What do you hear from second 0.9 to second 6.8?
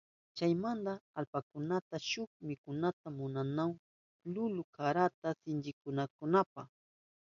atallpakunaka shuk mikunata munanahun lulun karata sinchiyachinankunapa.